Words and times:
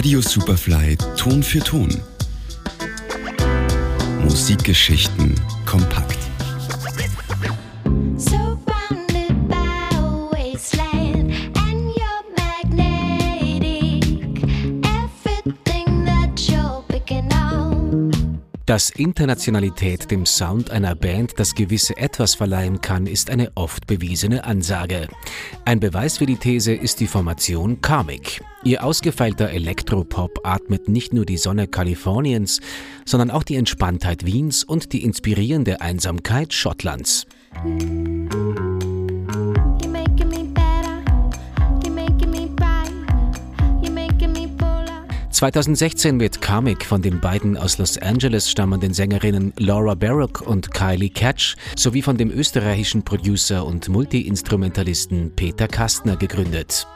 Radio 0.00 0.22
Superfly 0.22 0.96
Ton 1.18 1.42
für 1.42 1.58
Ton. 1.58 1.90
Musikgeschichten 4.22 5.34
kompakt. 5.66 6.29
Dass 18.70 18.90
Internationalität 18.90 20.12
dem 20.12 20.24
Sound 20.24 20.70
einer 20.70 20.94
Band 20.94 21.32
das 21.38 21.56
gewisse 21.56 21.96
Etwas 21.96 22.36
verleihen 22.36 22.80
kann, 22.80 23.08
ist 23.08 23.28
eine 23.28 23.50
oft 23.56 23.88
bewiesene 23.88 24.44
Ansage. 24.44 25.08
Ein 25.64 25.80
Beweis 25.80 26.18
für 26.18 26.26
die 26.26 26.36
These 26.36 26.72
ist 26.72 27.00
die 27.00 27.08
Formation 27.08 27.80
Karmic. 27.80 28.44
Ihr 28.62 28.84
ausgefeilter 28.84 29.50
Elektropop 29.50 30.38
atmet 30.44 30.88
nicht 30.88 31.12
nur 31.12 31.26
die 31.26 31.36
Sonne 31.36 31.66
Kaliforniens, 31.66 32.60
sondern 33.04 33.32
auch 33.32 33.42
die 33.42 33.56
Entspanntheit 33.56 34.24
Wiens 34.24 34.62
und 34.62 34.92
die 34.92 35.02
inspirierende 35.02 35.80
Einsamkeit 35.80 36.52
Schottlands. 36.52 37.26
You're 37.64 38.69
2016 45.40 46.20
wird 46.20 46.42
Karmic 46.42 46.84
von 46.84 47.00
den 47.00 47.18
beiden 47.18 47.56
aus 47.56 47.78
Los 47.78 47.96
Angeles 47.96 48.50
stammenden 48.50 48.92
Sängerinnen 48.92 49.54
Laura 49.56 49.94
Barrock 49.94 50.42
und 50.42 50.70
Kylie 50.74 51.08
Catch 51.08 51.56
sowie 51.76 52.02
von 52.02 52.18
dem 52.18 52.30
österreichischen 52.30 53.02
Producer 53.02 53.64
und 53.64 53.88
Multi-Instrumentalisten 53.88 55.32
Peter 55.34 55.66
Kastner 55.66 56.16
gegründet. 56.16 56.86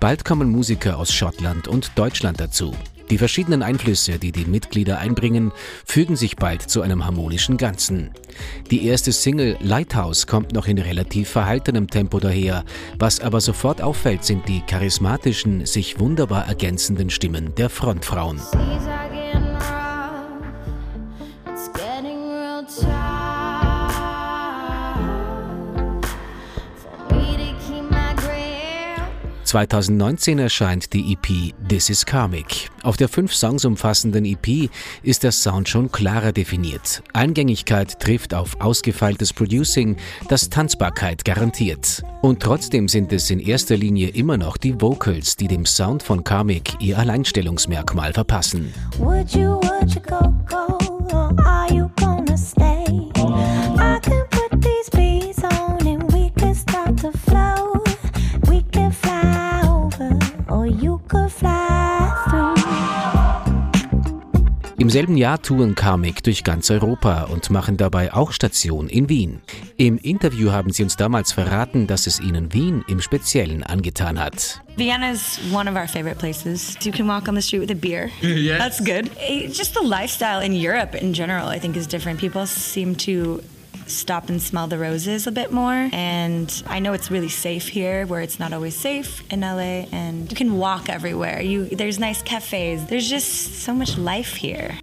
Bald 0.00 0.24
kommen 0.24 0.50
Musiker 0.50 0.98
aus 0.98 1.14
Schottland 1.14 1.68
und 1.68 1.92
Deutschland 1.94 2.40
dazu. 2.40 2.74
Die 3.12 3.18
verschiedenen 3.18 3.62
Einflüsse, 3.62 4.18
die 4.18 4.32
die 4.32 4.46
Mitglieder 4.46 4.98
einbringen, 4.98 5.52
fügen 5.84 6.16
sich 6.16 6.36
bald 6.36 6.62
zu 6.62 6.80
einem 6.80 7.04
harmonischen 7.04 7.58
Ganzen. 7.58 8.10
Die 8.70 8.86
erste 8.86 9.12
Single 9.12 9.58
Lighthouse 9.60 10.26
kommt 10.26 10.54
noch 10.54 10.66
in 10.66 10.78
relativ 10.78 11.28
verhaltenem 11.28 11.88
Tempo 11.88 12.20
daher, 12.20 12.64
was 12.98 13.20
aber 13.20 13.42
sofort 13.42 13.82
auffällt, 13.82 14.24
sind 14.24 14.48
die 14.48 14.62
charismatischen, 14.62 15.66
sich 15.66 16.00
wunderbar 16.00 16.48
ergänzenden 16.48 17.10
Stimmen 17.10 17.54
der 17.54 17.68
Frontfrauen. 17.68 18.40
2019 29.52 30.38
erscheint 30.38 30.94
die 30.94 31.12
EP 31.12 31.52
This 31.68 31.90
is 31.90 32.06
Karmic. 32.06 32.70
Auf 32.84 32.96
der 32.96 33.06
fünf 33.06 33.34
Songs 33.34 33.66
umfassenden 33.66 34.24
EP 34.24 34.70
ist 35.02 35.24
der 35.24 35.32
Sound 35.32 35.68
schon 35.68 35.92
klarer 35.92 36.32
definiert. 36.32 37.02
Eingängigkeit 37.12 38.00
trifft 38.00 38.32
auf 38.32 38.58
ausgefeiltes 38.62 39.34
Producing, 39.34 39.96
das 40.30 40.48
Tanzbarkeit 40.48 41.26
garantiert. 41.26 42.02
Und 42.22 42.40
trotzdem 42.40 42.88
sind 42.88 43.12
es 43.12 43.30
in 43.30 43.40
erster 43.40 43.76
Linie 43.76 44.08
immer 44.08 44.38
noch 44.38 44.56
die 44.56 44.80
Vocals, 44.80 45.36
die 45.36 45.48
dem 45.48 45.66
Sound 45.66 46.02
von 46.02 46.24
Karmic 46.24 46.80
ihr 46.80 46.98
Alleinstellungsmerkmal 46.98 48.14
verpassen. 48.14 48.72
Would 48.96 49.34
you, 49.34 49.60
would 49.60 49.94
you 49.94 50.00
go, 50.00 50.34
go? 50.48 50.71
Im 64.82 64.90
selben 64.90 65.16
Jahr 65.16 65.40
touren 65.40 65.76
Karmic 65.76 66.24
durch 66.24 66.42
ganz 66.42 66.68
Europa 66.68 67.28
und 67.32 67.50
machen 67.50 67.76
dabei 67.76 68.12
auch 68.12 68.32
Station 68.32 68.88
in 68.88 69.08
Wien. 69.08 69.40
Im 69.76 69.96
Interview 69.96 70.50
haben 70.50 70.72
sie 70.72 70.82
uns 70.82 70.96
damals 70.96 71.30
verraten, 71.30 71.86
dass 71.86 72.08
es 72.08 72.18
ihnen 72.18 72.52
Wien 72.52 72.84
im 72.88 73.00
Speziellen 73.00 73.62
angetan 73.62 74.18
hat. 74.18 74.60
Vienna 74.76 75.12
is 75.12 75.38
one 75.52 75.70
of 75.70 75.76
our 75.76 75.86
favorite 75.86 76.18
places. 76.18 76.76
You 76.82 76.90
can 76.90 77.06
walk 77.06 77.28
on 77.28 77.36
the 77.36 77.42
street 77.42 77.60
with 77.60 77.70
a 77.70 77.78
beer. 77.78 78.10
yes. 78.22 78.58
That's 78.58 78.78
good. 78.80 79.08
It- 79.24 79.56
just 79.56 79.72
the 79.80 79.86
lifestyle 79.86 80.44
in 80.44 80.52
Europe 80.52 80.96
in 81.00 81.14
general, 81.14 81.48
I 81.48 81.60
think, 81.60 81.76
is 81.76 81.86
different. 81.86 82.18
People 82.18 82.44
seem 82.44 82.96
to 83.06 83.40
stop 83.92 84.28
and 84.28 84.40
smell 84.40 84.66
the 84.66 84.78
roses 84.78 85.26
a 85.26 85.32
bit 85.32 85.52
more. 85.52 85.88
And 85.92 86.62
I 86.66 86.80
know 86.80 86.92
it's 86.92 87.10
really 87.10 87.28
safe 87.28 87.68
here, 87.68 88.06
where 88.06 88.20
it's 88.20 88.38
not 88.38 88.52
always 88.52 88.76
safe 88.76 89.22
in 89.30 89.40
LA. 89.40 89.86
And 89.92 90.30
you 90.30 90.36
can 90.36 90.58
walk 90.58 90.88
everywhere. 90.88 91.40
You 91.40 91.66
there's 91.66 91.98
nice 91.98 92.22
cafes. 92.22 92.86
There's 92.86 93.08
just 93.08 93.62
so 93.62 93.74
much 93.74 93.98
life 93.98 94.34
here. 94.36 94.74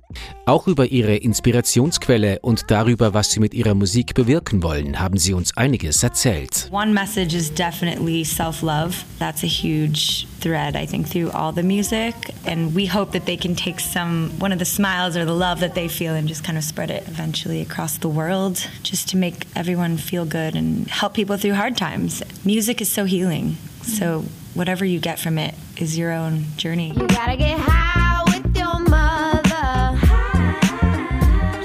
Auch 0.46 0.68
über 0.68 0.92
ihre 0.92 1.16
Inspirationsquelle 1.16 2.40
und 2.42 2.72
darüber, 2.72 3.14
was 3.14 3.32
sie 3.32 3.40
mit 3.40 3.54
ihrer 3.54 3.76
Musik 3.76 4.16
bewirken 4.16 4.64
wollen, 4.64 5.00
haben 5.00 5.18
sie 5.18 5.34
uns 5.34 5.56
einiges 5.56 6.02
erzählt. 6.02 6.68
One 6.72 6.92
message 6.92 7.36
is 7.36 7.54
definitely 7.54 8.24
self 8.24 8.62
love. 8.64 9.04
That's 9.20 9.44
a 9.44 9.48
huge 9.48 10.28
thread, 10.40 10.76
I 10.76 10.86
think, 10.86 11.08
through 11.08 11.32
all 11.32 11.52
the 11.52 11.64
music. 11.64 12.16
And 12.46 12.74
we 12.74 12.88
hope 12.88 13.12
that 13.12 13.26
they 13.26 13.38
can 13.38 13.56
take 13.56 13.80
some, 13.80 14.32
one 14.40 14.52
of 14.52 14.60
the 14.60 14.66
smiles 14.66 15.16
or 15.16 15.26
the 15.26 15.36
love 15.36 15.60
that 15.60 15.76
they 15.76 15.88
feel 15.88 16.16
and 16.16 16.28
just 16.28 16.44
kind 16.44 16.58
of 16.58 16.64
spread 16.64 16.90
it 16.90 17.08
eventually 17.08 17.62
across 17.62 17.98
the 17.98 18.10
world, 18.10 18.68
just 18.82 18.99
to 19.06 19.18
make 19.18 19.46
everyone 19.56 19.98
feel 19.98 20.26
good 20.26 20.56
and 20.56 20.88
help 20.88 21.14
people 21.14 21.38
through 21.38 21.54
hard 21.54 21.78
times. 21.78 22.24
Music 22.46 22.82
is 22.82 22.90
so 22.92 23.06
healing. 23.06 23.58
So, 23.84 24.24
whatever 24.54 24.86
you 24.86 25.00
get 25.00 25.20
from 25.20 25.38
it 25.38 25.56
is 25.78 25.98
your 25.98 26.12
own 26.12 26.46
journey. 26.58 26.90
You 26.90 27.08
gotta 27.08 27.38
get 27.38 27.60
high 27.60 28.24
with 28.26 28.56
your 28.58 28.80
mother. 28.80 29.98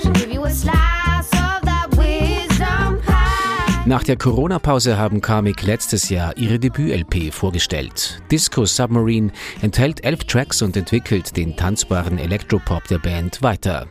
She'll 0.01 0.13
give 0.13 0.31
you 0.33 0.45
a 0.45 0.51
slice 0.51 1.33
of 1.33 1.63
that 1.65 1.89
wisdom 1.97 3.01
pie. 3.03 3.83
Nach 3.87 4.03
der 4.03 4.17
Corona-Pause 4.17 4.97
haben 4.97 5.21
Karmic 5.21 5.63
letztes 5.63 6.09
Jahr 6.09 6.37
ihre 6.37 6.59
Debüt-LP 6.59 7.31
vorgestellt. 7.33 8.23
Disco 8.31 8.65
Submarine 8.65 9.33
enthält 9.61 10.05
elf 10.05 10.25
Tracks 10.25 10.63
und 10.63 10.77
entwickelt 10.77 11.37
den 11.37 11.57
tanzbaren 11.57 12.19
Elektropop 12.19 12.85
der 12.89 12.99
Band 12.99 13.43
weiter. 13.43 13.89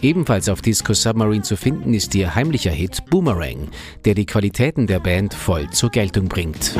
Ebenfalls 0.00 0.48
auf 0.48 0.62
Disco 0.62 0.94
Submarine 0.94 1.42
zu 1.42 1.56
finden 1.56 1.94
ist 1.94 2.14
ihr 2.14 2.34
heimlicher 2.34 2.72
Hit 2.72 3.04
Boomerang, 3.10 3.68
der 4.04 4.14
die 4.14 4.26
Qualitäten 4.26 4.86
der 4.86 5.00
Band 5.00 5.34
voll 5.34 5.70
zur 5.70 5.90
Geltung 5.90 6.28
bringt. 6.28 6.74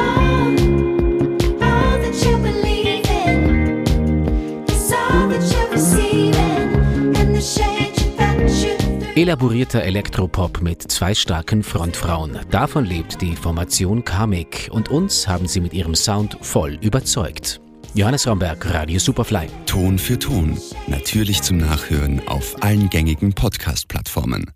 Elaborierter 9.14 9.82
Elektropop 9.82 10.62
mit 10.62 10.82
zwei 10.82 11.14
starken 11.14 11.62
Frontfrauen. 11.62 12.40
Davon 12.50 12.84
lebt 12.84 13.20
die 13.20 13.36
Formation 13.36 14.04
Karmic 14.04 14.68
und 14.72 14.90
uns 14.90 15.28
haben 15.28 15.46
sie 15.46 15.60
mit 15.60 15.74
ihrem 15.74 15.94
Sound 15.94 16.38
voll 16.40 16.78
überzeugt. 16.80 17.61
Johannes 17.94 18.26
Romberg, 18.26 18.72
Radio 18.72 18.98
Superfly. 18.98 19.48
Ton 19.66 19.98
für 19.98 20.18
Ton. 20.18 20.56
Natürlich 20.86 21.42
zum 21.42 21.58
Nachhören 21.58 22.26
auf 22.26 22.62
allen 22.62 22.88
gängigen 22.88 23.34
Podcast-Plattformen. 23.34 24.50